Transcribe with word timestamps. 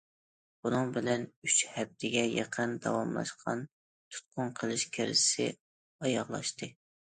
بۇنىڭ 0.61 0.93
بىلەن 0.95 1.25
ئۈچ 1.47 1.57
ھەپتىگە 1.73 2.23
يېقىن 2.37 2.73
داۋاملاشقان 2.87 3.63
تۇتقۇن 4.17 4.53
قىلىش 4.63 4.89
كىرىزىسى 4.99 5.49
ئاياغلاشتى. 5.55 6.75